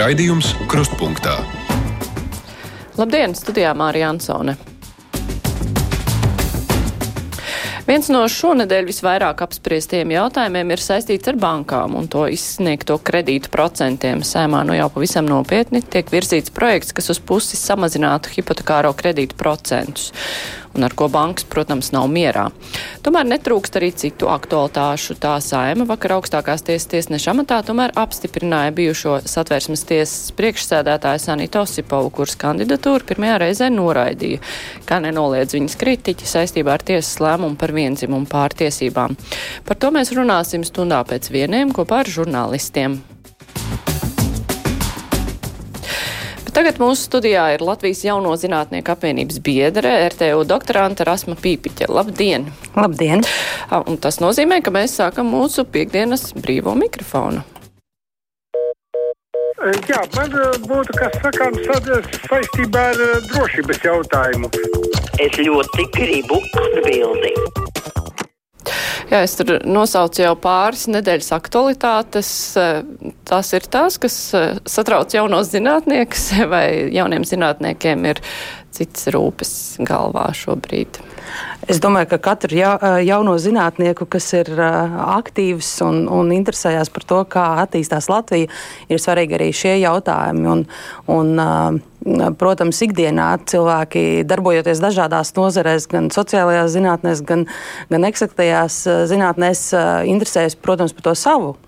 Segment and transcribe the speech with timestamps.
[0.00, 1.34] Raidījums Krustpunktā.
[2.96, 4.54] Labdien, studijā Mārija Ansone.
[7.84, 14.24] Viens no šonadēļ visvairāk apspriestiem jautājumiem ir saistīts ar bankām un to izsniegto kredītu procentiem.
[14.24, 20.14] Sēmā nu jau pavisam nopietni tiek virzīts projekts, kas uz pusi samazinātu hipotekāro kredītu procentus
[20.74, 22.48] un ar ko bankas, protams, nav mierā.
[23.04, 25.16] Tomēr netrūkst arī citu aktualitāšu.
[25.20, 32.12] Tā saima vakar augstākās tiesas tiesneša amatā tomēr apstiprināja bijušo satvērsmes tiesas priekšsēdētāju Sanita Osipovu,
[32.20, 34.42] kuras kandidatūru pirmajā reizē noraidīja,
[34.88, 39.18] kā nenoliedz viņas kritiķi saistībā ar tiesas lēmumu par vienzimumu pārtiesībām.
[39.66, 43.00] Par to mēs runāsim stundā pēc vieniem kopā ar žurnālistiem.
[46.60, 51.86] Tagad mūsu studijā ir Latvijas jauno zinātnieku apvienības biedre, RTU doktorante Rasma Pīpiķa.
[51.88, 52.44] Labdien!
[52.76, 53.24] Labdien!
[53.78, 57.40] Un tas nozīmē, ka mēs sākam mūsu piekdienas brīvo mikrofonu.
[59.88, 60.36] Jā, man
[60.68, 61.64] būtu kas sakāms
[62.28, 64.52] saistībā ar drošības jautājumu.
[65.16, 67.99] Es ļoti gribu atbildēt.
[69.10, 72.28] Jā, es tur nosaucu jau pāris nedēļas aktualitātes.
[73.26, 74.18] Tās ir tās, kas
[74.70, 78.22] satrauc jaunos zinātniekus, vai jauniem zinātniekiem ir
[78.70, 81.02] cits rūpes galvā šobrīd.
[81.70, 82.72] Es domāju, ka katru ja,
[83.04, 88.50] jauno zinātnieku, kas ir aktīvs un, un interesējas par to, kā attīstās Latvija,
[88.90, 90.46] ir svarīgi arī šie jautājumi.
[90.50, 90.66] Un,
[91.14, 91.80] un,
[92.40, 97.44] protams, ikdienā cilvēki darbojoties dažādās nozarēs, gan sociālajās zinātnēs, gan,
[97.92, 99.66] gan eksaktajās zinātnēs,
[100.10, 101.58] interesējas, protams, par to savu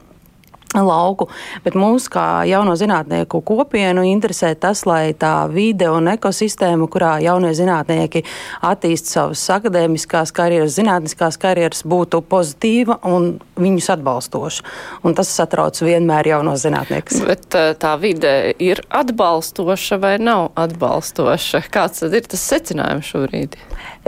[0.80, 1.28] lauku,
[1.64, 7.52] bet mūs kā jauno zinātnieku kopienu interesē tas, lai tā vide un ekosistēma, kurā jaunie
[7.56, 8.24] zinātnieki
[8.64, 14.66] attīst savas akadēmiskās karjeras, zinātniskās karjeras, būtu pozitīva un viņus atbalstoša.
[15.04, 17.22] Un tas satrauc vienmēr jauno zinātniekus.
[17.26, 21.66] Bet tā vide ir atbalstoša vai nav atbalstoša?
[21.72, 23.58] Kāds tad ir tas secinājums šobrīd?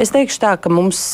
[0.01, 1.05] Es teikšu tā, ka mums.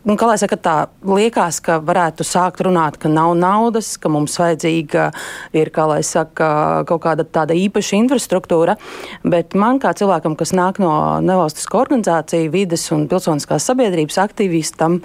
[0.00, 0.74] Uh, Un, kā lai saka, tā
[1.04, 5.10] liekas, ka varētu sākt runāt, ka nav naudas, ka mums vajadzīga
[5.52, 6.46] ir, kā lai saka,
[6.88, 8.78] kaut kāda tāda īpaša infrastruktūra,
[9.28, 15.02] bet man kā cilvēkam, kas nāk no nevalstisko organizāciju, vides un pilsoniskās sabiedrības aktīvistam,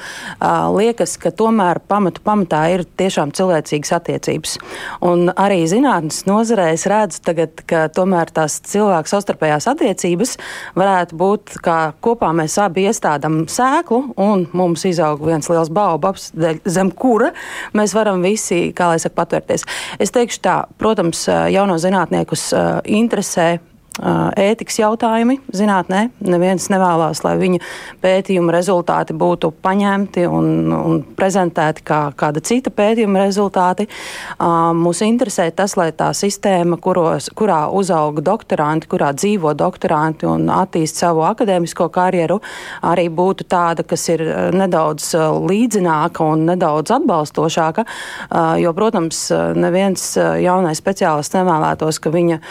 [0.78, 4.56] liekas, ka tomēr pamatu pamatā ir tiešām cilvēcīgas attiecības.
[5.04, 10.38] Un arī zinātnes nozarē es redzu tagad, ka tomēr tās cilvēku savstarpējās attiecības
[10.80, 16.32] varētu būt, kā kopā mēs abi iestādam sēklu un mums izaug viens liels baobabs,
[16.66, 17.32] zem kura
[17.78, 19.66] mēs varam visi, kā lai saka, patvērties.
[20.00, 22.50] Es teikšu tā, protams, jauno zinātniekus
[22.86, 23.56] interesē
[23.96, 26.10] ētikas jautājumi zinātnē.
[26.28, 27.62] Neviens nevēlas, lai viņa
[28.04, 33.88] pētījuma rezultāti būtu paņemti un, un prezentēti kā kāda cita pētījuma rezultāti.
[34.40, 41.00] Mūs interesē tas, lai tā sistēma, kuros, kurā uzauga doktoranti, kurā dzīvo doktoranti un attīst
[41.00, 42.42] savu akadēmisko karjeru,
[42.84, 44.26] arī būtu tāda, kas ir
[44.56, 45.14] nedaudz
[45.46, 47.88] līdzināka un nedaudz atbalstošāka.
[48.60, 50.12] Jo, protams, neviens
[50.44, 52.42] jaunais speciālists nevēlētos, ka viņa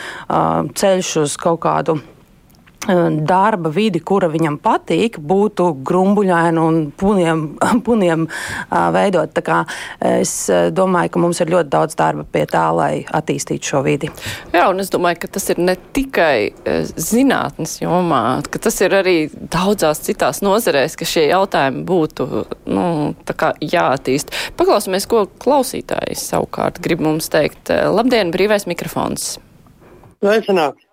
[0.81, 7.45] ceļš uz uz kaut kādu eh, darba vidi, kura viņam patīk, būtu grumbuļaina un puniem,
[7.87, 8.27] puniem
[8.71, 9.33] veidot.
[9.35, 9.61] Tā kā
[10.21, 14.11] es eh, domāju, ka mums ir ļoti daudz darba pie tā, lai attīstītu šo vidi.
[14.55, 18.95] Jā, un es domāju, ka tas ir ne tikai eh, zinātnes jomā, ka tas ir
[19.01, 22.29] arī daudzās citās nozarēs, ka šie jautājumi būtu
[22.71, 22.87] nu,
[23.65, 24.31] jāattīst.
[24.61, 27.73] Paklausīsimies, ko klausītājs savukārt grib mums teikt.
[27.73, 29.35] Labdien, brīvais mikrofons!
[30.25, 30.84] Sveicināt!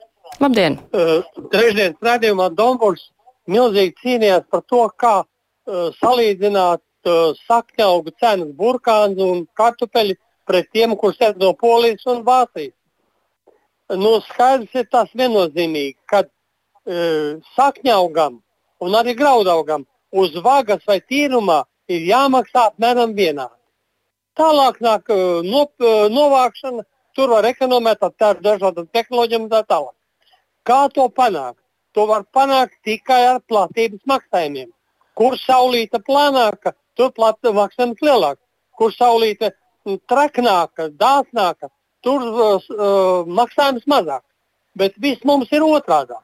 [0.42, 0.80] Labdien!
[0.90, 1.20] Uh,
[1.54, 3.04] trešdienas redzējumā Dombors
[3.52, 10.16] milzīgi cīnījās par to, kā uh, salīdzināt uh, sakņaugu cenas burkāns un kartupeļi
[10.50, 12.74] pret tiem, kurus ir no Polijas un Vācijas.
[14.02, 18.42] Nu, skaidrs ir tas viennozīmīgi, ka uh, sakņaugam
[18.82, 23.60] un arī graudaugam uz vagas vai tīrumā ir jāmaksā apmēram vienādi.
[24.42, 29.98] Tālāk nāk uh, no, uh, novākšana, tur var ekonomēt ar dažādām tehnoloģijām un tā tālāk.
[30.68, 31.60] Kā to panākt?
[31.96, 34.70] To var panākt tikai ar platības maksājumiem.
[35.18, 38.42] Kur saulīte plānāka, tur platības maksājums lielāks.
[38.78, 41.72] Kur saulīte mm, traknāka, dāsnāka,
[42.06, 44.24] tur uh, maksājums mazāk.
[44.78, 46.16] Bet viss mums ir otrādi.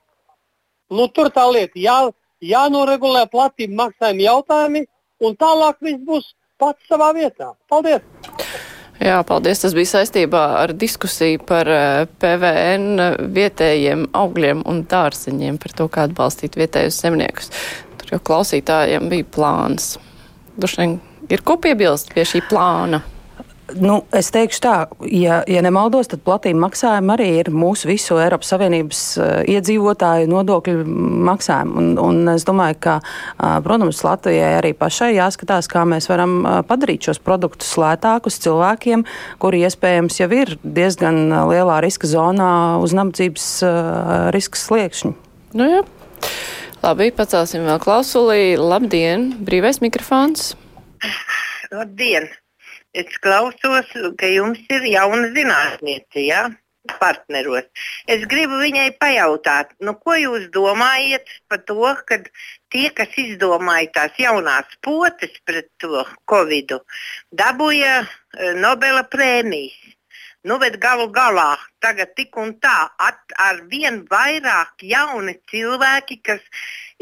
[0.94, 1.98] Nu, tur tā lieta jā,
[2.40, 4.86] jānoregulē platība maksājuma jautājumi,
[5.19, 6.31] un tālāk viss būs
[6.62, 7.51] pats savā vietā.
[7.68, 8.06] Paldies!
[8.97, 9.61] Jā, paldies.
[9.61, 16.07] Tas bija saistībā ar diskusiju par eh, PVN vietējiem augļiem un dārzeņiem, par to, kā
[16.07, 17.51] atbalstīt vietējos zemniekus.
[18.01, 19.95] Tur jau klausītājiem bija plāns.
[20.57, 20.97] Dušain
[21.29, 23.03] ir ko piebilst pie šī plāna?
[23.75, 24.74] Nu, es teikšu tā,
[25.12, 30.86] ja, ja nemaldos, tad platība maksājumi arī ir mūsu visu Eiropas Savienības uh, iedzīvotāju nodokļu
[31.28, 31.74] maksājumi.
[31.81, 36.62] Un, un es domāju, ka, uh, protams, Latvijai arī pašai jāskatās, kā mēs varam uh,
[36.68, 39.04] padarīt šos produktus lētākus cilvēkiem,
[39.44, 42.50] kuri iespējams jau ir diezgan lielā riska zonā
[42.80, 45.16] uz nabadzības uh, riska sliekšņa.
[45.60, 45.84] Nu, jā.
[46.86, 48.42] Labi, pacelsim vēl klausulī.
[48.56, 50.54] Labdien, brīvais mikrofons!
[51.74, 52.31] Labdien!
[52.94, 56.48] Es klausos, ka jums ir jauna zinātniece, ja?
[57.00, 57.68] partneros.
[58.07, 62.22] Es gribu viņai pajautāt, nu, ko jūs domājat par to, ka
[62.72, 66.81] tie, kas izdomāja tās jaunās potes pret to covidu,
[67.36, 68.01] dabūja
[68.62, 69.78] Nobela prēmijas.
[70.48, 76.44] Nu, bet galu galā tagad tik un tā at, ar vien vairāk jauni cilvēki, kas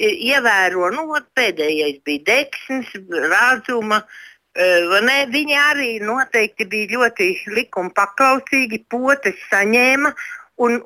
[0.01, 1.03] ievēro, nu,
[1.37, 10.13] pēdējais bija Deksnis, Rāzuma, uh, Ne, viņi arī noteikti bija ļoti likuma paklausīgi, potes saņēma
[10.61, 10.77] un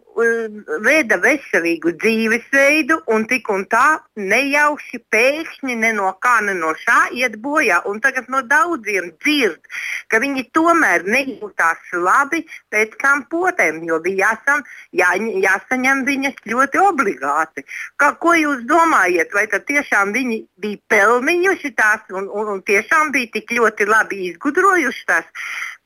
[0.82, 6.98] veda veselīgu dzīvesveidu, un tik un tā nejauši pēkšņi ne no kā, ne no šā
[7.18, 7.82] iet bojā.
[7.90, 9.62] Un tagad no daudziem dzird,
[10.10, 12.42] ka viņi tomēr nejūtās labi
[12.74, 15.14] pēc tam potēm, jo bija jāsam, jā,
[15.46, 17.66] jāsaņem viņas ļoti obligāti.
[18.02, 23.14] Kā, ko jūs domājat, vai tad tiešām viņi bija pelnījuši tās un, un, un tiešām
[23.14, 25.30] bija tik ļoti labi izgudrojuši tās?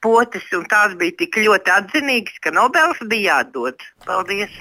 [0.04, 3.84] Potes, un tās bija tik ļoti atzinīgas, ka Nobels bija jādod.
[4.08, 4.54] Paldies!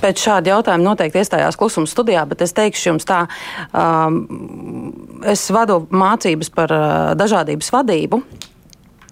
[0.00, 3.26] Pēc šāda jautājuma noteikti iestājās klusuma studijā, bet es teikšu jums tā,
[3.76, 4.22] um,
[5.28, 6.86] es vadu mācības par uh,
[7.20, 8.22] dažādības vadību.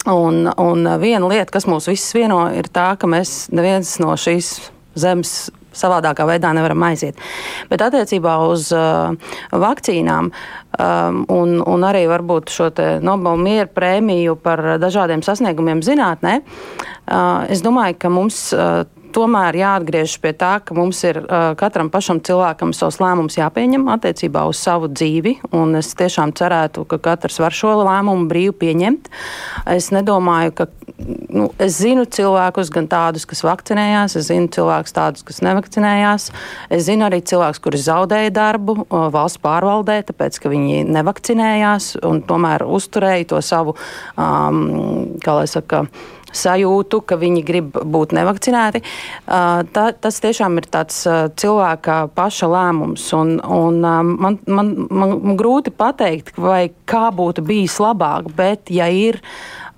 [0.09, 4.55] Un, un viena lieta, kas mūs visus vieno, ir tā, ka mēs neviens no šīs
[4.97, 7.19] zemes savādākā veidā nevaram aiziet.
[7.71, 9.15] Bet attiecībā uz uh,
[9.53, 12.71] vakcīnām um, un, un arī varbūt šo
[13.03, 18.85] Nobel mieru prēmiju par dažādiem sasniegumiem zinātnē, uh, es domāju, ka mums uh,
[19.15, 24.45] tomēr jāatgriežas pie tā, ka mums ir uh, katram pašam cilvēkam savs lēmums jāpieņem attiecībā
[24.51, 25.39] uz savu dzīvi.
[25.79, 29.11] Es tiešām cerētu, ka katrs var šo lēmumu brīvi pieņemt.
[29.79, 30.71] Es nedomāju, ka.
[31.29, 36.31] Nu, es zinu cilvēkus, gan tādus, kas vakcinējās, es zinu cilvēkus tādus, kas nevakcinējās.
[36.73, 42.23] Es zinu arī cilvēkus, kuri zaudēja darbu uh, valsts pārvaldē, tāpēc, ka viņi nevakcinējās un
[42.29, 43.77] tomēr uzturēja to savu,
[44.17, 45.85] um, kā lai saka,
[46.35, 48.83] sajūtu, ka viņi grib būt nevakcinēti.
[49.27, 51.01] Tā, tas tiešām ir tāds
[51.41, 53.07] cilvēka paša lēmums.
[53.19, 58.91] Un, un man, man, man, man grūti pateikt, vai kā būtu bijis labāk, bet ja
[58.93, 59.21] ir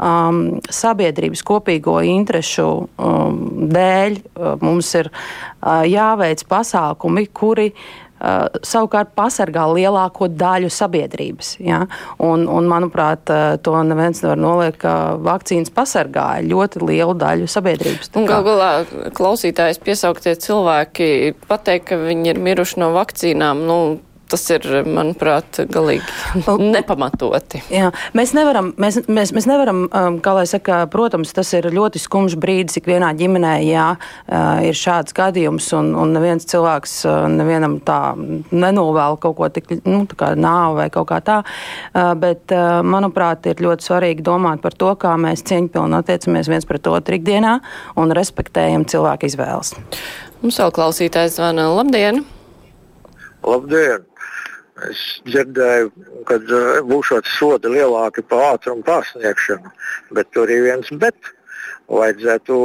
[0.01, 0.43] um,
[0.73, 2.69] sabiedrības kopīgo interešu
[2.99, 4.21] um, dēļ,
[4.65, 11.55] mums ir uh, jāveic pasākumi, kuri uh, savukārt pasargā lielāko daļu sabiedrības.
[11.65, 11.83] Ja?
[12.23, 18.13] Un, un, manuprāt, uh, to neviens nevar noliekt, ka vakcīnas pasargāja ļoti lielu daļu sabiedrības.
[18.17, 18.71] Galu galā
[19.17, 23.67] klausītājs piesauktie cilvēki pateikt, ka viņi ir miruši no vakcīnām.
[23.69, 23.81] Nu,
[24.31, 26.05] tas ir, manuprāt, galīgi
[26.77, 27.63] nepamatoti.
[27.73, 32.03] Jā, mēs nevaram, mēs, mēs, mēs nevaram, um, kā lai saka, protams, tas ir ļoti
[32.03, 37.79] skumjš brīdis ikvienā ģimenē, ja uh, ir šāds gadījums, un, un neviens cilvēks uh, nevienam
[37.87, 42.53] tā nenovēl kaut ko tik, nu, tā kā nāvu vai kaut kā tā, uh, bet,
[42.87, 47.57] manuprāt, ir ļoti svarīgi domāt par to, kā mēs cieņpilni attiecamies viens pret otru ikdienā
[48.01, 49.75] un respektējam cilvēku izvēles.
[50.41, 51.69] Mums vēl klausītājs zvana.
[51.77, 52.25] Labdien!
[53.45, 54.10] Labdien!
[54.89, 55.91] Es dzirdēju,
[56.29, 59.73] ka uh, būšot sodi lielāki par ātrumu pārsniegšanu,
[60.17, 61.33] bet tur ir viens bet
[61.91, 62.57] vajadzētu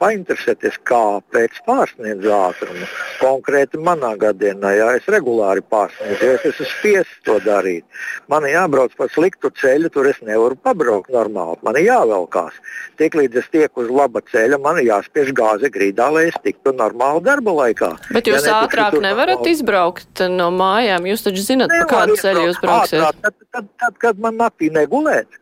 [0.00, 2.88] painteresēties, kāpēc pārsniedz ātrumu.
[3.20, 7.84] Konkrēti manā gadienā, ja es regulāri pārsniedzu, ja es esmu spiests to darīt,
[8.30, 11.60] man jābrauc pa sliktu ceļu, tur es nevaru pabraukt normāli.
[11.64, 12.58] Man jāvelkās.
[13.00, 17.56] Tiklīdz es tieku uz laba ceļa, man jāspiež gāze grīdā, lai es tiktu normāli darba
[17.62, 17.90] laikā.
[18.14, 19.56] Bet jūs ja ātrāk nevarat normāli.
[19.56, 21.08] izbraukt no mājām.
[21.08, 23.00] Jūs taču zinat, pa kādu ceļu jūs brauksiet.
[23.00, 25.40] Ātrāk, tad, tad, tad, kad man naktī negulēt.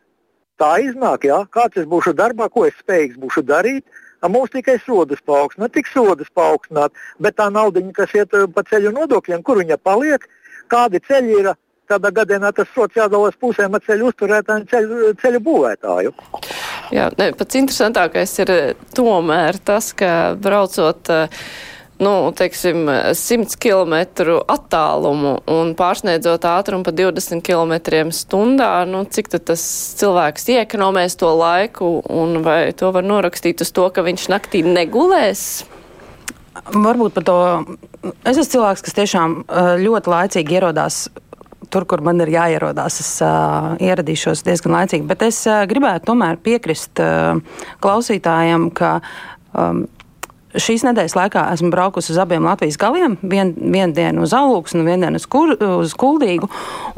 [0.61, 3.85] Tā iznāk, jā, kāds es būšu darbā, ko es spējīgs būšu darīt.
[4.23, 8.93] Mums tikai sodas paaugstināt, tik sodas paaugstināt, bet tā nauda, kas iet eh, pa ceļu
[8.95, 10.29] nodokļiem, kur viņa paliek,
[10.71, 11.49] kādi ceļi ir,
[11.91, 16.15] kādā gadījumā tas sots jādalās pusēm ar ceļu uzturētāju un ceļu, ceļu būvētāju.
[16.95, 21.43] Jā, ne, pats interesantākais ir eh, tomēr tas, ka braucot uh,
[22.03, 22.85] nu, teiksim,
[23.17, 23.97] 100 km
[24.51, 29.63] attālumu un pārsniedzot ātrumu pa 20 km stundā, nu, cik tas
[30.01, 35.65] cilvēks iekonomēs to laiku un vai to var norakstīt uz to, ka viņš naktī negulēs?
[36.73, 37.37] Varbūt par to.
[38.29, 39.43] Es esmu cilvēks, kas tiešām
[39.81, 41.07] ļoti laicīgi ierodās
[41.73, 45.07] tur, kur man ir jāierodās, es uh, ieradīšos diezgan laicīgi.
[45.09, 47.41] Bet es uh, gribētu tomēr piekrist uh,
[47.85, 48.99] klausītājiem, ka
[49.57, 49.87] um,
[50.53, 53.17] Šīs nedēļas laikā esmu braukusi uz abiem Latvijas galiem.
[53.23, 56.51] Vien, vienu dienu uz Alūksnu, vienu dienu uz, kur, uz Kuldīgu.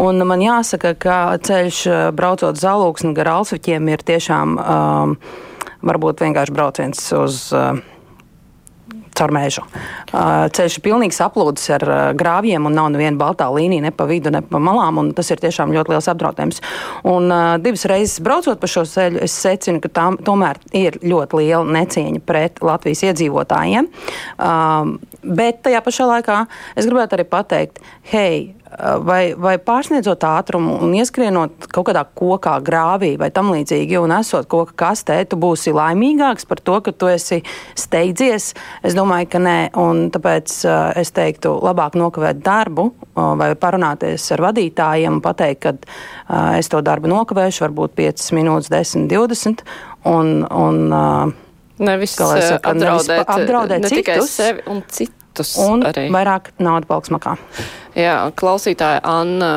[0.03, 1.81] Un man jāsaka, ka ceļš
[2.19, 5.17] braucot uz Alūksnu gar Alsviķiem ir tiešām um,
[5.87, 7.45] varbūt vienkārši brauciens uz.
[7.55, 7.83] Uh,
[9.19, 9.65] caur mežu.
[10.13, 11.87] Ceļš ir pilnīgi saplūdis ar
[12.19, 15.01] grāvjiem un nav neviena baltā līnija ne pa vidu, ne pa malām.
[15.17, 16.61] Tas ir tiešām ļoti liels apdraudējums.
[17.11, 17.31] Un
[17.65, 22.25] divas reizes braucot pa šo ceļu, es secinu, ka tam tomēr ir ļoti liela necieņa
[22.27, 23.91] pret Latvijas iedzīvotājiem.
[25.25, 26.43] Bet tajā pašā laikā
[26.77, 27.81] es gribētu arī pateikt,
[28.13, 34.15] hei, vai, vai pārsniedzot ātrumu un ieskrienot kaut kādā kokā, grāvī vai tam līdzīgi, un
[34.17, 37.41] esot koka kastē, tu būsi laimīgāks par to, ka tu esi
[37.79, 38.53] steidzies.
[38.85, 44.27] Es domāju, ka nē, un tāpēc uh, es teiktu, labāk nokavēt darbu uh, vai parunāties
[44.35, 49.67] ar vadītājiem un pateikt, ka uh, es to darbu nokavēšu, varbūt 5 minūtes, 10, 20.
[50.11, 50.81] Un, un,
[51.85, 55.24] Nevis saka, apdraudēt, nevis apdraudēt ne citus, tikai sevi un citus.
[55.65, 56.07] Un arī.
[56.15, 57.37] vairāk naudu paliks makā.
[57.95, 59.51] Jā, klausītāja Anna,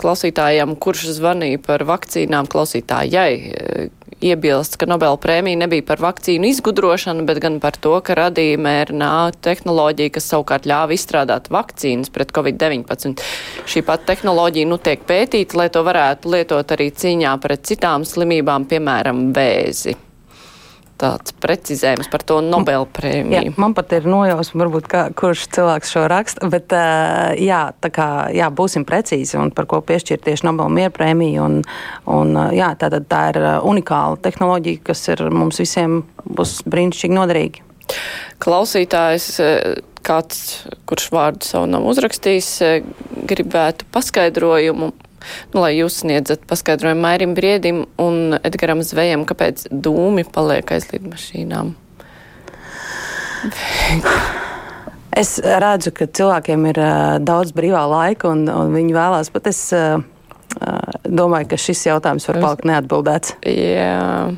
[0.00, 3.88] klausītājam, kurš zvanīja par vakcīnām, klausītājai eh,
[4.20, 9.12] iebilst, ka Nobela prēmija nebija par vakcīnu izgudrošanu, bet gan par to, ka radīja mērnā
[9.44, 13.24] tehnoloģija, kas savukārt ļāva izstrādāt vakcīnas pret Covid-19.
[13.70, 18.68] Šī pat tehnoloģija nu tiek pētīta, lai to varētu lietot arī cīņā pret citām slimībām,
[18.70, 19.96] piemēram, vēzi
[21.00, 23.50] tāds precizējums par to Nobel prēmiju.
[23.50, 26.74] Jā, man pat ir nojausma, varbūt, kā, kurš cilvēks šo raksta, bet
[27.40, 31.46] jā, tā kā, jā, būsim precīzi un par ko piešķirt tieši Nobel mieru prēmiju.
[31.46, 31.58] Un,
[32.12, 37.66] un, jā, tātad tā ir unikāla tehnoloģija, kas ir mums visiem būs brīnišķīgi noderīga.
[38.40, 39.30] Klausītājs,
[40.06, 40.42] kāds,
[40.88, 42.50] kurš vārdu savu nav uzrakstījis,
[43.30, 44.92] gribētu paskaidrojumu
[45.52, 51.74] Nu, lai jūs sniedzat paskaidrojumu Mairim Briedim un Edgaram Zvejam, kāpēc dūmi paliek aiz lidmašīnām.
[55.20, 59.58] Es redzu, ka cilvēkiem ir uh, daudz brīvā laika, un, un viņi vēlās, bet es
[59.74, 59.98] uh,
[61.04, 63.34] domāju, ka šis jautājums var palikt neatbildēts.
[63.48, 64.30] Jā.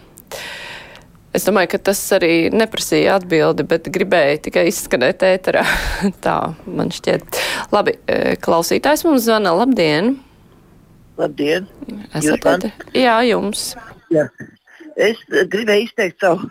[1.33, 5.65] Es domāju, ka tas arī neprasīja atbildi, bet gribēju tikai izskanēt ēterā.
[6.25, 6.37] Tā
[6.67, 7.41] man šķiet.
[7.73, 7.97] Labi,
[8.45, 9.55] klausītājs mums zvana.
[9.63, 10.15] Labdien!
[11.21, 11.69] Labdien!
[12.17, 12.67] Esat man?
[12.97, 13.73] Jā, jums.
[14.13, 14.27] Jā.
[15.01, 16.49] Es gribēju izteikt savu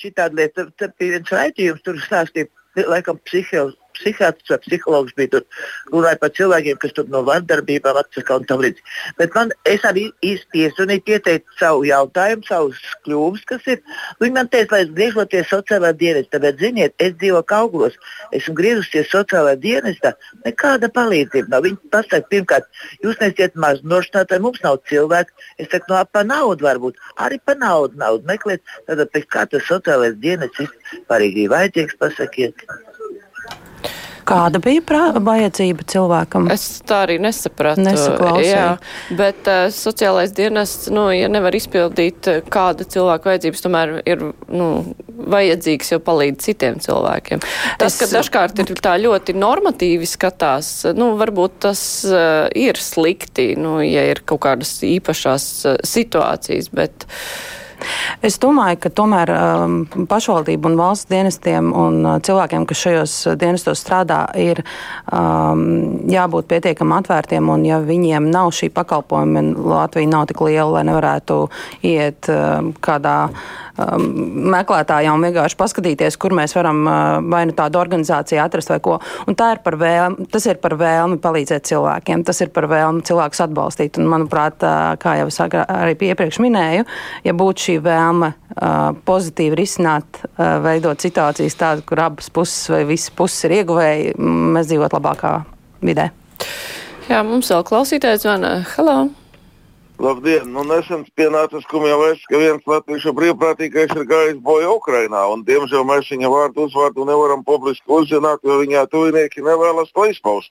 [0.00, 0.66] šitādu lietu.
[0.78, 2.50] Tad bija viens raidījums, tur stāstīja,
[2.88, 5.46] laikam, psihologs psihiatrs vai psihologs bija tur,
[5.92, 8.96] runāja par cilvēkiem, kas tur no vardarbībām atsaka un tam līdzīgi.
[9.18, 13.80] Bet man, es arī īsti iezvanīju, ieteicu savu jautājumu, savus kļūmus, kas ir.
[14.22, 17.98] Viņi man teica, lai es griežoties sociālajā dienestā, bet ziniet, es dzīvoju Kauglos,
[18.34, 20.14] esmu griezusies sociālajā dienestā,
[20.46, 21.66] nekāda palīdzība nav.
[21.66, 22.68] Viņi pasaka, pirmkārt,
[23.04, 25.34] jūs nesiet maz nošķinātāji, mums nav cilvēku.
[25.62, 29.66] Es saku, no pa naudu varbūt, arī pa naudu, naudu meklēt, tad pēc kā tas
[29.68, 32.66] sociālais dienests vispār ir vajadzīgs, pasakiet.
[34.28, 34.82] Kāda bija
[35.18, 36.48] vajadzība cilvēkam?
[36.52, 37.84] Es tā arī nesapratu.
[38.44, 38.76] Jā,
[39.18, 44.68] bet uh, sociālais dienests, nu, ja nevar izpildīt uh, kāda cilvēka vajadzības, tomēr ir, nu,
[45.32, 47.42] vajadzīgs jau palīdz citiem cilvēkiem.
[47.80, 48.00] Tas, es...
[48.00, 54.06] ka dažkārt ir tā ļoti normatīvi skatās, nu, varbūt tas uh, ir slikti, nu, ja
[54.12, 57.08] ir kaut kādas īpašās uh, situācijas, bet.
[57.08, 57.58] Uh,
[58.22, 59.78] Es domāju, ka tomēr um,
[60.10, 64.62] pašvaldību un valsts dienestiem un uh, cilvēkiem, kas šajos dienestos strādā, ir
[65.10, 65.64] um,
[66.10, 67.50] jābūt pietiekami atvērtiem.
[67.52, 71.38] Un, ja viņiem nav šī pakalpojuma, Latvija nav tik liela, lai nevarētu
[71.86, 74.06] iet um, kādā um,
[74.52, 78.98] meklētājā un vienkārši paskatīties, kur mēs varam uh, vai nu tādu organizāciju atrast vai ko.
[79.26, 83.04] Un tā ir par vēlmi, tas ir par vēlmi palīdzēt cilvēkiem, tas ir par vēlmi
[83.08, 84.00] cilvēkus atbalstīt.
[84.00, 86.86] Un, manuprāt, uh, kā jau es arī iepriekš minēju,
[87.26, 92.82] ja būtu šī vēlme uh, pozitīvi risināt, uh, veidot situācijas tādu, kur abas puses vai
[92.88, 95.32] visas puses ir ieguvēji, mēs dzīvot labākā
[95.80, 96.10] vidē.
[97.08, 98.60] Jā, mums vēl klausītājs zvana.
[98.76, 99.10] Halo!
[100.02, 100.48] Labdien!
[100.50, 105.20] Nu, nesen pienāca skumja vēsts, ka viens latviešu brīvprātīgais ir gājis bojā Ukrainā.
[105.30, 110.50] Un, diemžēl mēs viņa vārdu uzvārdu nevaram publiski uzzināt, jo viņa tuvinieki nevēlas to izpaust.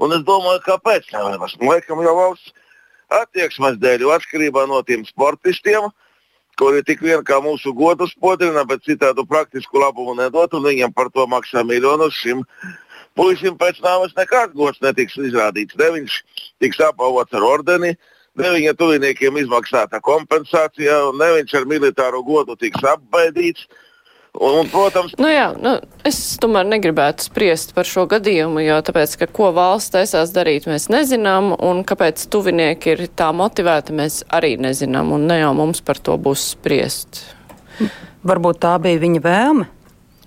[0.00, 1.58] Un es domāju, kāpēc nevēlas?
[1.60, 2.54] Nu, laikam jau valsts
[3.12, 5.90] attieksmes dēļ, atkarībā no tiem sportistiem,
[6.58, 11.10] kuri tik vien kā mūsu godu spodrina, bet citādu praktisku labumu nedod, un viņam par
[11.12, 12.44] to maksā miljonus šim
[13.16, 15.76] puisim pēc nāves nekāds gods netiks izrādīts.
[15.80, 16.20] Ne viņš
[16.62, 17.94] tiks apavots ar ordeni,
[18.36, 23.66] ne viņa tuviniekiem izmaksāta kompensācija, ne viņš ar militāro godu tiks apbaidīts.
[24.36, 29.28] Un, protams, Nu jā, nu, es tomēr negribētu spriest par šo gadījumu, jo tāpēc, ka
[29.32, 35.14] ko valsts taisās darīt, mēs nezinām, un kāpēc tuvinieki ir tā motivēti, mēs arī nezinām,
[35.16, 37.22] un ne jau mums par to būs spriest.
[38.26, 39.66] Varbūt tā bija viņa vēlme.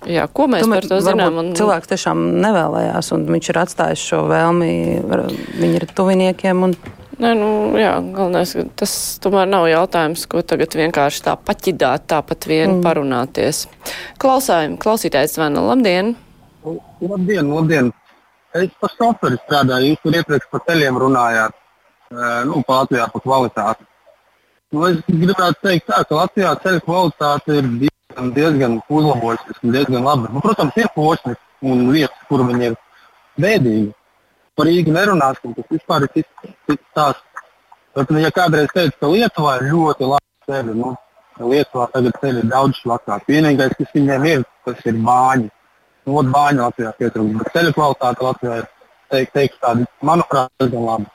[0.07, 1.37] Jā, ko mēs Tomēr par to zinām?
[1.41, 4.69] Un, Cilvēks tiešām nevēlējās, un viņš ir atstājis šo vēlmi
[5.11, 5.25] ar-
[5.59, 6.63] viņa ir tuviniekiem.
[6.63, 6.75] Un,
[7.19, 12.77] Nē, nu, jā, galvenais, tas tomēr nav jautājums, ko tagad vienkārši tā paķidāt, tāpat vien
[12.77, 12.83] mm.
[12.85, 13.65] parunāties.
[14.23, 16.13] Klausājumi, klausītājs zvana, labdien!
[17.03, 17.91] Labdien, labdien!
[18.55, 21.59] Es par šoferi strādāju, jūs tur iepriekš par ceļiem runājāt,
[22.47, 23.89] nu, pa Latvijā par kvalitāti.
[24.71, 30.07] Nu, es gribētu teikt, tā, ka Latvijā ceļu kvalitāte ir diezgan, diezgan uzlabojusies un diezgan
[30.07, 30.31] labi.
[30.33, 31.35] Nu, protams, ir posmi
[31.67, 32.79] un vietas, kur viņi ir
[33.43, 33.89] bēdīgi.
[34.59, 37.45] Par Rīgu nerunāsim, tas vispār ir cits, cits stāsts.
[37.95, 40.91] Bet, nu, ja kādreiz teica, ka Lietuvā ir ļoti labi ceļi, nu,
[41.39, 43.37] Lietuvā tagad ceļi ir daudz švakāki.
[43.37, 45.47] Vienīgais, kas viņiem ir, tas ir bāņi.
[46.03, 48.69] Nu, ot, bāņi Latvijā pietrūkst, bet ceļu kvalitāte Latvijā ir,
[49.15, 51.13] teik, teikšu, tāda, manuprāt, diezgan laba.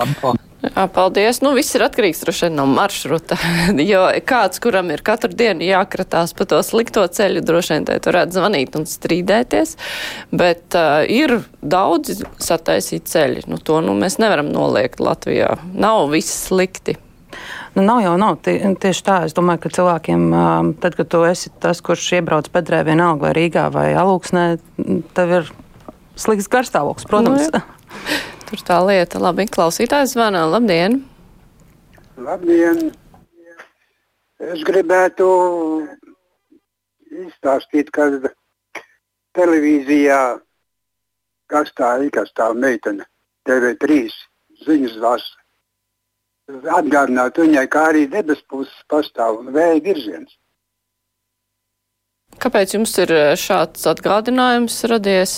[0.00, 0.47] Labi, paldies.
[0.58, 1.38] Jā, paldies.
[1.38, 3.36] Nu, viss ir atkarīgs droši vien no maršruta.
[3.92, 8.34] jo kāds, kuram ir katru dienu jākratās pa to slikto ceļu, droši vien te varētu
[8.34, 9.76] zvanīt un strīdēties.
[10.34, 13.44] Bet uh, ir daudz sataisīti ceļi.
[13.50, 15.54] Nu, to nu, mēs nevaram noliegt Latvijā.
[15.78, 16.96] Nav viss slikti.
[17.76, 18.40] nu, nav jau nav.
[18.42, 20.24] Tie, tieši tā, es domāju, ka cilvēkiem,
[20.82, 24.48] tad, kad tu esi tas, kurš iebrauc bedrē vienalga vai Rīgā vai Alūksnē,
[25.14, 25.54] tev ir
[26.18, 27.46] slikts garstāvoklis, protams.
[27.54, 27.62] Nu.
[28.48, 29.20] Tur tā lieta.
[29.20, 30.46] Labi, klausītājs zvana.
[30.48, 31.02] Labdien!
[32.16, 32.90] Labdien!
[34.38, 35.28] Es gribētu
[37.26, 38.08] izstāstīt, ka
[39.36, 40.20] televīzijā
[41.48, 43.06] kas tā ir, kas tā meitene,
[43.48, 44.00] TV3
[44.66, 45.34] ziņas lasa.
[46.48, 50.32] Atgādināt viņai, kā arī debes puses pastāv un vēja virziens.
[52.40, 55.34] Kāpēc jums ir eh, šāds atgādinājums radies?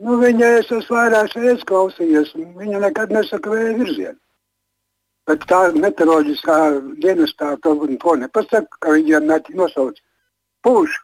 [0.00, 4.16] Nu, viņa es esmu vairākas reizes klausījies, viņa nekad nesaka vēja virzienu.
[5.28, 6.56] Bet tā meteoroloģiskā
[7.02, 10.00] dienestā to, to nepasaka, ka viņiem net nosauc
[10.64, 10.96] pūš.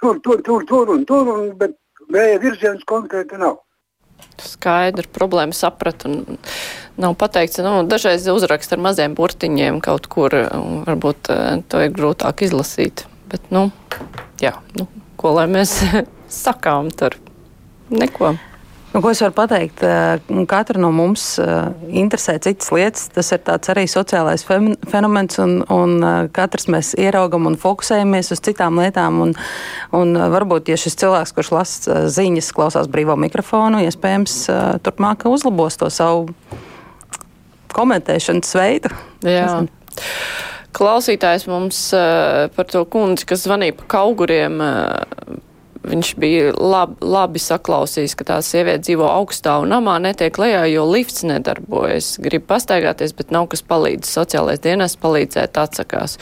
[0.00, 1.76] Šur, tur, tur, tur un tur, un, bet
[2.08, 3.60] vēja virziens konkrēti nav.
[4.40, 6.38] Skaidra problēma saprata un
[6.98, 7.60] nav pateikts.
[7.62, 10.34] Nu, dažreiz uzrakst ar maziem burtiņiem kaut kur,
[10.88, 13.04] varbūt eh, to ir grūtāk izlasīt.
[13.28, 13.68] Bet, nu,
[14.40, 14.88] jā, nu,
[15.20, 15.82] ko lai mēs
[16.44, 17.18] sakām tur?
[17.90, 18.36] Neko.
[18.88, 19.82] Nu, ko es varu pateikt?
[19.84, 21.68] eh, Katra no mums eh,
[22.00, 23.08] interesē citas lietas.
[23.12, 23.42] Tas ir
[23.74, 24.44] arī sociālais
[24.88, 29.20] fenomens, un, un eh, katrs mēs ieraugam un fokusējamies uz citām lietām.
[29.26, 29.34] Un,
[29.92, 34.38] un varbūt, ja šis cilvēks, kurš lasa ziņas, klausās brīvo mikrofonu, iespējams,
[34.82, 36.32] turpmāk uzlabos to savu
[37.76, 38.94] komentēšanas veidu.
[39.22, 39.66] Jā.
[40.78, 41.82] Klausītājs mums
[42.56, 44.62] par to kundzi, kas zvanīja pa kauguriem.
[45.86, 50.82] Viņš bija lab, labi saklausījis, ka tā sieviete dzīvo augstā un namā netiek lejā, jo
[50.90, 52.16] lifts nedarbojas.
[52.24, 54.10] Grib pastaigāties, bet nav kas palīdz.
[54.10, 56.18] Sociālais dienas palīdzēt atsakās.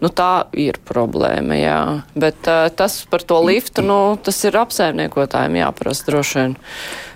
[0.00, 1.80] Nu, tā ir problēma, jā.
[2.14, 6.54] Bet uh, tas par to liftu, nu, tas ir apsaimniekotājiem jāprasa droši vien.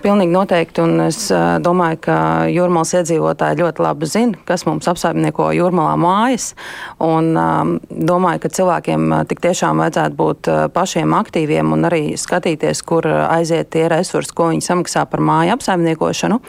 [0.05, 2.17] Pilnīgi noteikti, un es uh, domāju, ka
[2.51, 6.51] jūrmālas iedzīvotāji ļoti labi zina, kas mums apsaimnieko jūrmalā mājas.
[7.01, 12.81] Un um, domāju, ka cilvēkiem tik tiešām vajadzētu būt uh, pašiem aktīviem un arī skatīties,
[12.87, 16.39] kur uh, aiziet tie resursi, ko viņi samaksā par māju apsaimniekošanu.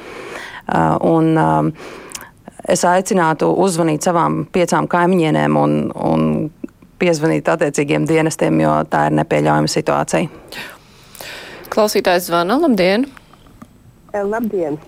[0.66, 1.72] Uh, un, um,
[2.68, 6.26] es aicinātu uzvanīt savām piecām kaimiņienēm un, un
[6.98, 10.64] piezvanīt attiecīgiem dienestiem, jo tā ir nepieļaujama situācija.
[11.72, 13.06] Klausītājs zvana, labdien!
[14.16, 14.78] Labdien!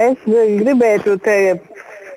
[0.00, 1.36] Es gribētu te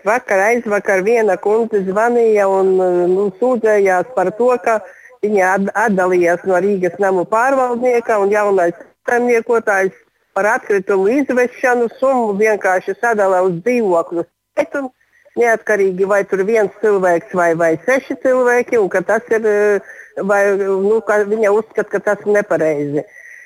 [0.05, 2.71] vakar, aizvakar viena kundze zvanīja un
[3.11, 4.79] nu, sūdzējās par to, ka
[5.23, 8.75] viņa at- atdalījās no Rīgas namu pārvaldnieka un jaunais
[9.07, 9.93] saimniekotājs
[10.35, 14.89] par atkritumu izvešanu summu vienkārši sadala uz dzīvokļu skaitu.
[15.35, 19.79] Neatkarīgi vai tur viens cilvēks vai, vai seši cilvēki, un ka tas ir, eh,
[20.23, 23.03] vai nu, viņa uzskata, ka tas ir nepareizi.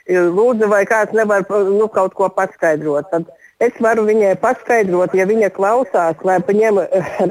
[0.10, 3.10] Lūdzu, vai kāds nevar nu, kaut ko paskaidrot.
[3.12, 3.26] Tad
[3.60, 6.82] es varu viņai paskaidrot, ja viņa klausās, lai paņem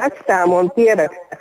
[0.03, 1.38] rakstām un pieraksta.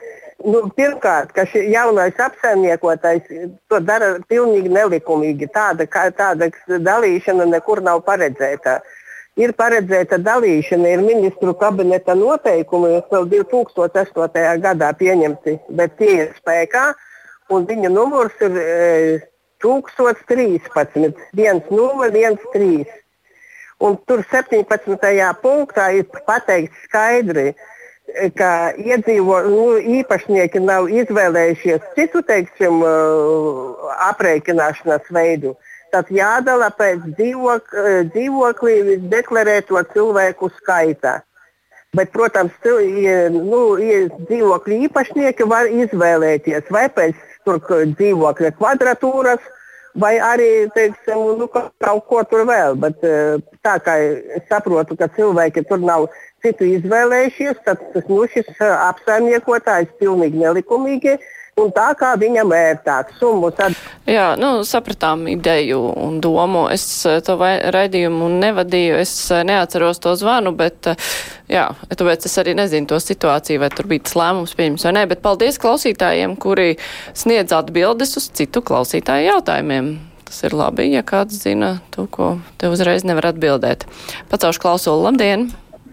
[0.48, 3.26] Nu, pirmkārt, ka šis jaunais apsaimniekotājs
[3.68, 5.50] to dara pilnīgi nelikumīgi.
[5.52, 8.78] Tāda, kā, tāda dalīšana nekur nav paredzēta.
[9.38, 14.64] Ir paredzēta dalīšana, ir ministru kabineta noteikumi, kas vēl 2008.
[14.64, 16.86] gadā pieņemti, bet tie ir spēkā,
[17.52, 18.68] viņa numurs ir e,
[19.64, 23.00] 1013, 1013.
[23.84, 25.34] Un tur 17.
[25.44, 27.77] punktā ir pateikts skaidri, ka
[28.08, 29.66] iedzīvo, nu,
[30.00, 32.82] īpašnieki nav izvēlējušies citu teiksim,
[34.08, 35.56] aprēķināšanas veidu,
[35.92, 37.74] tad jādala pēc dzīvok,
[38.14, 41.22] dzīvoklī deklarēto cilvēku skaita.
[41.96, 42.52] Bet, protams,
[43.34, 47.16] nu, dzīvokļu īpašnieki var izvēlēties vai pēc
[47.48, 49.40] dzīvokļa kvadratūras,
[50.02, 52.78] vai arī teiksim, nu, kaut ko tur vēl.
[52.82, 53.02] Bet,
[53.66, 53.98] tā kā
[54.38, 56.08] es saprotu, ka cilvēki tur nav
[56.46, 61.18] citu izvēlējušies, tad nu, šis apsaimniekotājs pilnīgi nelikumīgi
[61.58, 63.50] un tā kā viņam ērtāk summu.
[63.56, 63.76] Tad...
[64.10, 66.68] Jā, nu, sapratām ideju un domu.
[66.74, 71.08] Es eh, to raidījumu nevadīju, es eh, neatceros to zvanu, bet, eh,
[71.52, 75.08] jā, tāpēc es arī nezinu to situāciju, vai tur bija tas lēmums pieņems vai nē,
[75.14, 76.76] bet paldies klausītājiem, kuri
[77.18, 79.96] sniedz atbildes uz citu klausītāju jautājumiem.
[80.28, 83.88] Tas ir labi, ja kāds zina to, ko te uzreiz nevar atbildēt.
[84.28, 85.48] Pacaušu klausulu, labdien!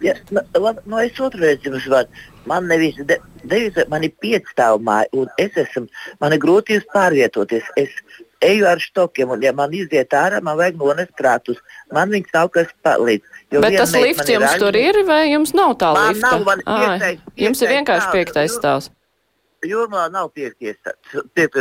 [0.05, 0.42] Ja, nu,
[0.85, 2.11] nu, es otru reizi jums varu.
[2.49, 5.87] Man nevis de, devis, man ir piecstāvu māja, un es esmu,
[6.21, 7.71] man ir grūtības pārvietoties.
[7.81, 7.95] Es
[8.45, 11.61] eju ar štokiem, un ja man iziet ārā, man vajag nonest krātus.
[11.95, 13.31] Man viņas nav kas palīdz.
[13.55, 14.63] Bet tas lifts jums raļi...
[14.63, 16.33] tur ir, vai jums nav tā man lifta?
[16.33, 18.91] Nav, man piektais, piektais, jums ir vienkārši piektais stāvs.
[19.65, 20.77] Jūrmā nav piektais,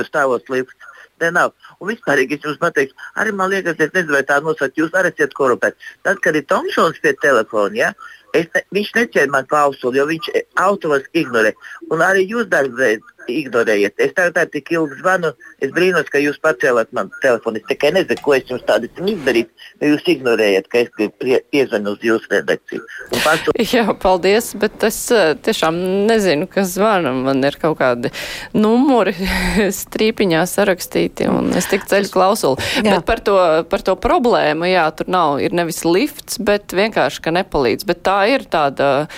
[0.10, 0.90] stāvos lifts.
[1.22, 1.54] Ne, nav.
[1.80, 4.96] Un vispār, ja es jums pateikšu, arī man liekas, es nezinu, vai tā nosaka, jūs
[4.98, 5.92] arī esat korupēti.
[6.04, 7.92] Tad, kad ir Tomsons pie telefona, ja,
[8.34, 10.30] Es, viņš neķēra man klausuli, jo viņš
[10.64, 11.54] automātiski ignorē.
[11.94, 13.96] Un arī jūs dažreiz ignorējiet.
[14.02, 15.34] Es tagad tik ilgi zvanu,
[15.64, 17.62] es brīnos, ka jūs pacēlāt man telefonu.
[17.62, 19.50] Es tikai nezinu, ko es jums tādu izdarīju,
[19.82, 21.10] jo jūs ignorējat, ka es pie,
[21.54, 22.84] piezvanu uz jūsu redakciju.
[23.24, 23.56] Pasu...
[23.74, 27.14] Jā, paldies, bet es eh, tiešām nezinu, kas zvana.
[27.24, 28.14] Man ir kaut kādi
[28.56, 29.16] numuri
[29.84, 32.72] strīpiņā sarakstīti, un es tik ceļu klausuli.
[32.82, 32.98] Jā.
[32.98, 33.38] Bet par to,
[33.72, 37.88] par to problēmu, jā, tur nav, ir nevis lifts, bet vienkārši, ka nepalīdz.
[37.90, 39.10] Bet tā ir tāda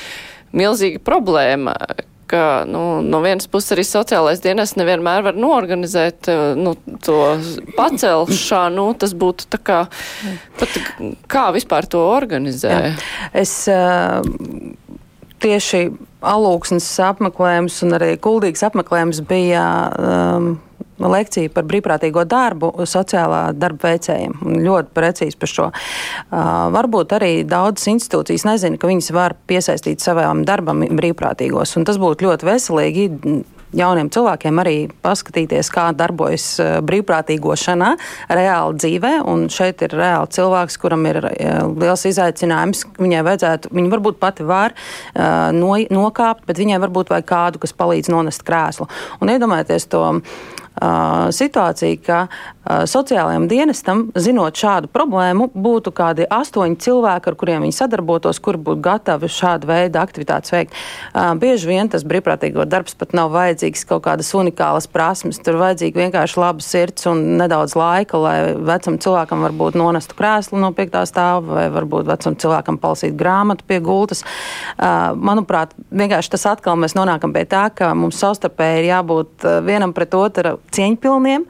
[0.56, 1.76] milzīga problēma,
[2.30, 7.20] ka nu, no vienas puses arī sociālais dienas nevienmēr var norganizēt eh, nu, to
[7.78, 8.88] pacelšanu.
[9.02, 9.80] Tas būtu tā kā,
[10.60, 10.80] pat,
[11.32, 12.76] kā vispār to organizē?
[12.76, 12.94] Jā.
[13.46, 14.22] Es, uh,
[15.46, 15.90] tieši
[16.26, 19.66] alūksnes apmeklējums un arī kuldīgs apmeklējums bija
[20.00, 20.56] um,
[21.00, 24.38] lekcija par brīvprātīgo darbu sociālā darba veicējiem.
[24.66, 25.68] Ļoti precīzi par šo.
[25.72, 31.76] Uh, varbūt arī daudzas institūcijas nezina, ka viņas var piesaistīt savam darbam brīvprātīgos.
[31.86, 33.10] Tas būtu ļoti veselīgi
[33.76, 36.48] jauniem cilvēkiem arī paskatīties, kā darbojas
[36.86, 37.92] brīvprātīgošana
[38.38, 39.14] reāli dzīvē.
[39.32, 41.22] Un šeit ir reāli cilvēks, kuram ir
[41.76, 42.86] liels izaicinājums.
[43.02, 44.76] Viņai vajadzētu, viņa varbūt pati var
[45.56, 48.88] no, nokāpt, bet viņai varbūt vajag kādu, kas palīdz nonest krēslu.
[49.22, 50.06] Un iedomājieties to
[50.76, 52.20] situācija, ka
[52.66, 58.82] sociālajiem dienestam, zinot šādu problēmu, būtu kādi astoņi cilvēki, ar kuriem viņi sadarbotos, kur būtu
[58.84, 60.74] gatavi šādu veidu aktivitātes veikt.
[61.40, 65.40] Bieži vien tas brīvprātīgo darbs pat nav vajadzīgs kaut kādas unikālas prasmes.
[65.46, 70.74] Tur vajadzīga vienkārši laba sirds un nedaudz laika, lai vecam cilvēkam varbūt nonestu krēslu no
[70.76, 74.26] piektā stāva, vai varbūt vecam cilvēkam palasīt grāmatu pie gultas.
[74.82, 80.18] Manuprāt, vienkārši tas atkal mēs nonākam pie tā, ka mums savstarpēji ir jābūt vienam pret
[80.18, 81.46] otru cieņpilniem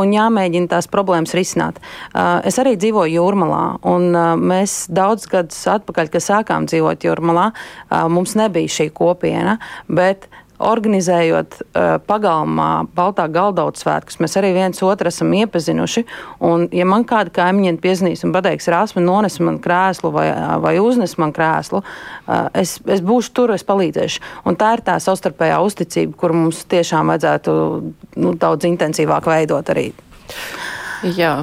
[0.00, 1.80] un jāmēģina tās problēmas risināt.
[2.12, 7.50] Uh, es arī dzīvoju Jūrmalā, un uh, mēs daudz gadus atpakaļ, kad sākām dzīvot Jūrmalā,
[7.52, 10.28] uh, mums nebija šī kopiena, bet
[10.62, 16.04] organizējot uh, pagalmā Baltā galdauts svētkus, mēs arī viens otru esam iepazinuši.
[16.46, 20.28] Un, ja man kāda kaimiņiene piezīmēs un pateiks, Rāsma, nones man krēslu vai,
[20.62, 24.22] vai uznes man krēslu, uh, es, es būšu tur, es palīdzēšu.
[24.48, 27.58] Un tā ir tā savstarpējā uzticība, kur mums tiešām vajadzētu
[28.22, 29.90] nu, daudz intensīvāk veidot arī.
[31.16, 31.36] Jā.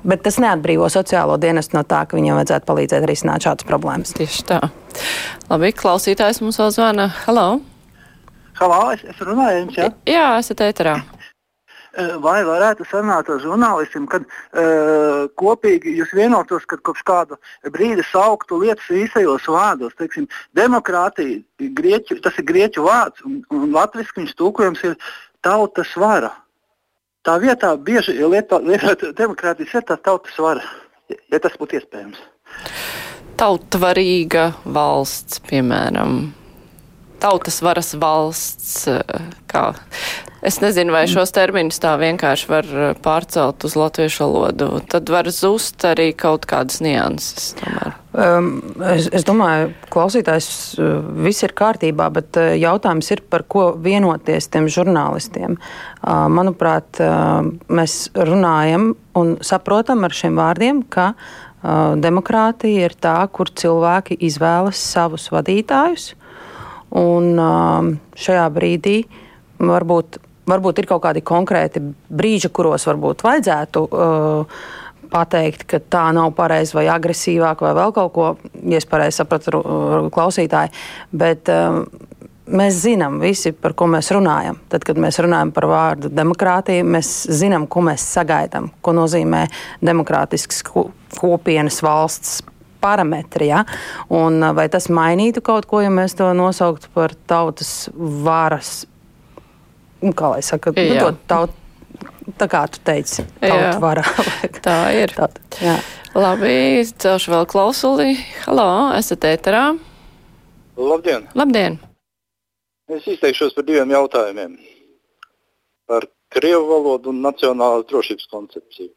[0.00, 4.14] Bet tas neatbrīvo sociālo dienestu no tā, ka viņam vajadzētu palīdzēt risināt šādas problēmas.
[4.16, 4.62] Tieši tā.
[5.50, 7.10] Labi, klausītājs mums vēl zvana.
[7.26, 7.48] Halo!
[8.60, 9.88] Halo, es, es runāju jums, jā?
[10.10, 10.98] Jā, esat ēterā.
[12.22, 17.38] Vai varētu sanākt ar žurnālistiem, kad uh, kopīgi jūs vienotos, ka kopš kāda
[17.74, 19.96] brīža sauktu lietas īsajos vārdos?
[19.98, 21.40] Teiksim, demokrātija,
[21.80, 24.98] grieķu, tas ir grieķu vārds, un, un latviešu viņš tūkojums ir
[25.42, 26.30] tautas vara.
[27.26, 30.62] Tā vietā bieži lietot lieta, demokrātijas vietā tautas vara,
[31.08, 32.20] ja tas būtu iespējams.
[33.40, 36.28] Tautvarīga valsts, piemēram
[37.20, 38.86] tautas varas valsts.
[38.88, 39.70] Eh, kā.
[40.40, 44.68] Es nezinu, vai šos terminus tā vienkārši var eh, pārcelt uz latviešu valodu.
[44.90, 47.52] Tad var zust arī kaut kādas nianses.
[47.60, 47.96] Tomēr.
[48.10, 48.48] Um,
[48.90, 50.48] es, es domāju, klausītājs
[50.82, 55.54] uh, viss ir kārtībā, bet jautājums ir, par ko vienoties tiem žurnālistiem.
[55.54, 63.20] Uh, manuprāt, uh, mēs runājam un saprotam ar šiem vārdiem, ka uh, demokrātija ir tā,
[63.30, 66.16] kur cilvēki izvēlas savus vadītājus
[66.98, 68.96] Un um, šajā brīdī
[69.62, 70.18] varbūt,
[70.50, 73.84] varbūt ir kaut kādi konkrēti brīži, kuros varbūt vajadzētu.
[73.90, 74.62] Uh,
[75.10, 78.26] pateikt, ka tā nav pareizi vai agresīvāk vai vēl kaut ko,
[78.62, 79.62] ja es pareizi sapratu
[80.14, 80.70] klausītāji.
[81.10, 81.82] Bet um,
[82.50, 84.58] mēs zinām visi, par ko mēs runājam.
[84.70, 89.46] Tad, kad mēs runājam par vārdu demokrātija, mēs zinām, ko mēs sagaidām, ko nozīmē
[89.86, 90.62] demokrātisks
[91.18, 92.40] kopienas valsts
[92.80, 93.50] parametri.
[93.50, 93.64] Ja?
[94.12, 98.84] Un, vai tas mainītu kaut ko, ja mēs to nosauktu par tautas varas,
[100.00, 101.56] nu, kā lai saka, nu, to tautu.
[102.38, 104.04] Tā kā tu teici, tauta vara.
[104.66, 105.12] tā ir.
[105.16, 105.76] Tād, jā.
[106.14, 108.14] Labi, celšu vēl klausuli.
[108.44, 108.66] Halo,
[108.98, 109.64] esat ēterā?
[110.80, 111.26] Labdien!
[111.38, 111.78] Labdien!
[112.90, 114.56] Es izteikšos par diviem jautājumiem.
[115.90, 118.90] Par Krievu valodu un nacionālās drošības koncepciju.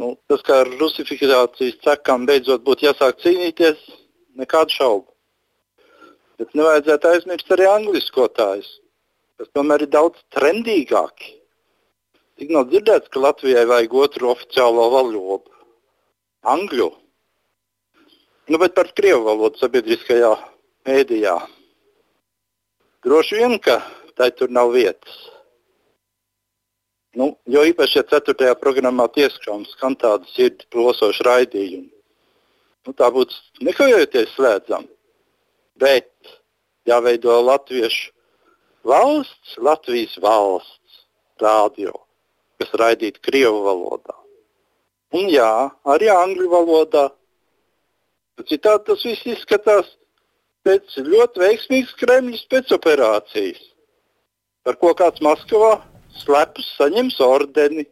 [0.00, 3.80] Nu, tas, kā ar rusifikācijas cekām beidzot būtu jāsāk cīnīties,
[4.40, 5.08] nekādu šaubu.
[6.40, 8.70] Bet nevajadzētu aizmirst arī angliskotājus,
[9.38, 11.34] kas tomēr ir daudz trendīgāki.
[12.40, 15.52] Tik nav dzirdēts, ka Latvijai vajag otru oficiālo valodu-
[16.54, 16.88] angļu.
[18.48, 20.32] Nu, bet par krievu valodu sabiedriskajā
[20.88, 21.36] mēdījā.
[23.04, 23.82] Droši vien, ka
[24.16, 25.31] tai tur nav vietas.
[27.12, 28.54] Nu, jo īpaši, ja 4.
[28.60, 31.90] programmā tiešām skan tāda sirds plosoša raidījuma.
[32.86, 33.36] Nu, tā būtu
[33.68, 34.88] nekavējoties slēdzama.
[35.76, 36.08] Bet
[36.88, 38.10] jāveido latviešu
[38.88, 41.04] valsts, Latvijas valsts
[41.42, 41.92] rādio,
[42.58, 44.16] kas raidītu Krievu valodā.
[45.12, 47.10] Un jā, arī angļu valodā.
[48.48, 49.92] Citādi tas viss izskatās
[50.64, 53.60] pēc ļoti veiksmīgas Kremļa spēcoperācijas,
[54.64, 55.76] par ko kāds Maskavā
[56.20, 57.86] slepus saņems ordeni.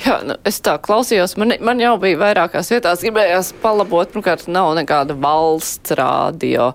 [0.00, 4.72] Jā, nu, es tā klausījos, man, man jau bija vairākās vietās, gribējās palabot, pirmkārt, nav
[4.76, 6.70] nekāda valsts rādio.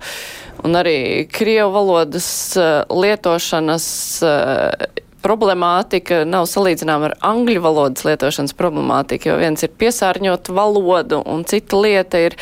[0.65, 3.87] Un arī krievu valodas uh, lietošanas
[4.25, 11.45] uh, problemātika nav salīdzināma ar angļu valodas lietošanas problemātiku, jo viens ir piesārņot valodu, un
[11.49, 12.37] cita lieta ir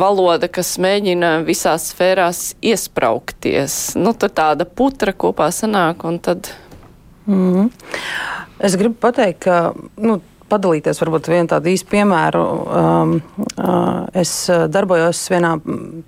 [0.00, 3.94] valoda, kas mēģina visās sfērās iespraukties.
[4.00, 6.52] Nu, tad tāda putra kopā sanāk, un tad
[7.26, 7.70] Mm -hmm.
[8.58, 9.72] Es gribu pateikt, ka.
[9.96, 10.20] Nu,
[10.52, 12.42] padalīties varbūt vienu tādu īstu piemēru.
[12.42, 13.14] Um,
[13.56, 14.32] uh, es
[14.72, 15.54] darbojos vienā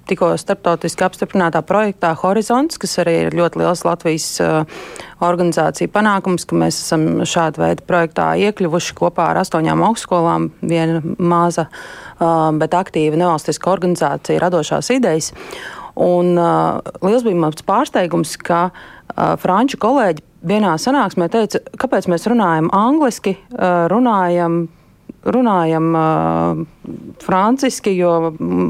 [0.09, 4.83] tikko starptautiski apstiprinātā projektā Horizons, kas arī ir ļoti liels Latvijas uh,
[5.25, 10.51] organizācija panākums, ka mēs esam šādu veidu projektā iekļuvuši kopā ar astoņām augstskolām.
[10.61, 11.69] Viena maza,
[12.19, 15.33] uh, bet aktīva nevalstiska organizācija radošās idejas.
[15.95, 22.29] Un uh, liels bija mans pārsteigums, ka uh, franču kolēģi vienā sanāksmē teica, kāpēc mēs
[22.31, 23.37] runājam angliski,
[23.93, 24.65] runājam
[25.25, 26.59] runājam uh,
[27.25, 28.13] franciski, jo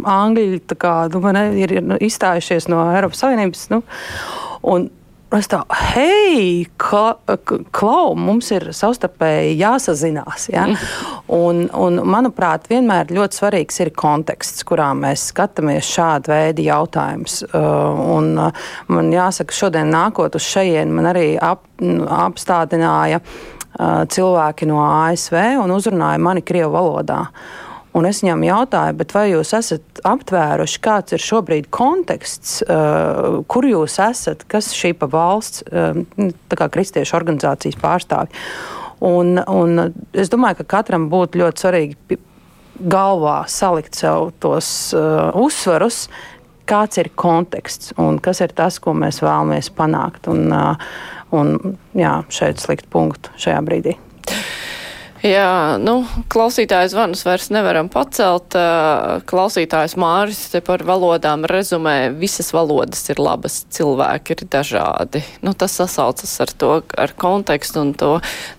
[0.07, 3.65] angļi kā, nu, ne, ir izstājušies no Eiropas Savienības.
[3.73, 3.81] Nu,
[4.71, 4.87] un,
[5.35, 7.17] Es tā, hei, kla,
[7.75, 10.47] klau, mums ir savstarpēji jāsazinās.
[10.53, 10.67] Ja?
[10.69, 10.77] Mm.
[11.35, 17.41] Un, un, manuprāt, vienmēr ļoti svarīgs ir konteksts, kurā mēs skatāmies šādu veidu jautājumus.
[17.49, 24.71] Uh, un, uh, man jāsaka, šodien nākot uz šejienu, man arī ap, apstādināja uh, cilvēki
[24.71, 27.25] no ASV un uzrunāja mani Krievu valodā.
[27.95, 34.01] Un es viņam jautāju, vai jūs esat aptvēruši, kāds ir šobrīd konteksts, uh, kur jūs
[34.03, 35.95] esat, kas šī pa valsts, uh,
[36.51, 38.35] kā kristiešu organizācijas pārstāvji.
[39.05, 42.19] Un, un es domāju, ka katram būtu ļoti svarīgi
[42.91, 46.09] galvā salikt sev tos uh, uzsvarus,
[46.67, 50.27] kāds ir konteksts un kas ir tas, ko mēs vēlamies panākt.
[50.33, 50.75] Un, uh,
[51.37, 53.99] un jā, šeit slikt punktu šajā brīdī.
[55.25, 58.53] Jā, nu, klausītājs zvanus vairs nevaram pacelt.
[59.25, 65.23] Klausītājs Māris te par valodām rezumē, visas valodas ir labas, cilvēki ir dažādi.
[65.41, 68.11] Nu, tas sasaucas ar to, ar kontekstu un to,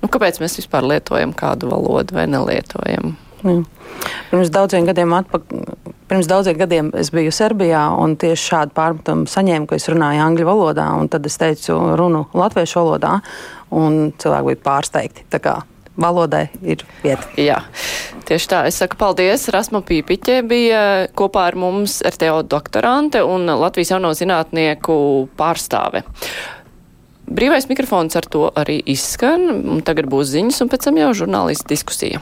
[0.02, 3.14] nu, kāpēc mēs vispār lietojam kādu valodu vai nelietojam.
[3.46, 3.60] Jā.
[4.32, 5.70] Pirms daudziem gadiem atpakaļ.
[6.10, 10.50] Pirms daudziem gadiem es biju Serbijā un tieši šādu pārmetumu saņēmu, ka es runāju angļu
[10.50, 13.20] valodā, un tad es teicu runu latviešu valodā,
[13.70, 15.30] un cilvēki bija pārsteigti
[16.02, 17.28] valodai ir vieta.
[17.40, 17.60] Jā,
[18.28, 18.62] tieši tā.
[18.70, 19.48] Es saku paldies.
[19.54, 20.82] Rasma Pīpiķe bija
[21.18, 24.98] kopā ar mums RTO doktorante un Latvijas jauno zinātnieku
[25.40, 26.06] pārstāve.
[27.26, 29.82] Brīvais mikrofons ar to arī izskan.
[29.86, 32.22] Tagad būs ziņas un pēc tam jau žurnālistu diskusija.